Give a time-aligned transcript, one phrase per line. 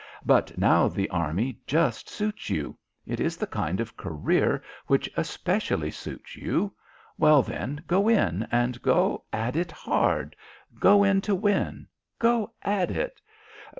[0.25, 2.75] But now the Army just suits you.
[3.05, 6.73] It is the kind of career which especially suits you.
[7.19, 10.35] Well, then, go in, and go at it hard.
[10.79, 11.85] Go in to win.
[12.17, 13.21] Go at it."